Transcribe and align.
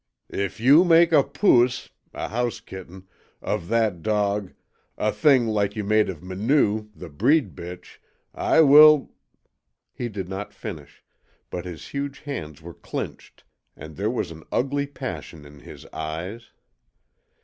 "If 0.31 0.59
you 0.59 0.83
make 0.83 1.11
a 1.11 1.21
POOS 1.23 1.91
(a 2.11 2.29
house 2.29 2.59
kitten) 2.59 3.07
of 3.39 3.67
that 3.67 4.01
dog 4.01 4.51
a 4.97 5.11
thing 5.11 5.45
like 5.45 5.75
you 5.75 5.83
made 5.83 6.09
of 6.09 6.23
Minoo, 6.23 6.87
the 6.95 7.07
breed 7.07 7.53
bitch, 7.53 7.99
I 8.33 8.61
will" 8.61 9.11
He 9.99 10.09
did 10.09 10.27
not 10.27 10.55
finish, 10.55 11.03
but 11.51 11.65
his 11.65 11.89
huge 11.89 12.21
hands 12.21 12.63
were 12.63 12.73
clinched, 12.73 13.43
and 13.77 13.95
there 13.95 14.09
was 14.09 14.31
an 14.31 14.43
ugly 14.51 14.87
passion 14.87 15.45
in 15.45 15.59
his 15.59 15.85
eyes. 15.93 16.49